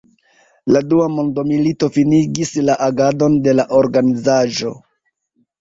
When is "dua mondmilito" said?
0.93-1.89